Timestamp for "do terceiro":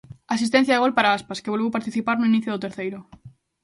2.53-2.99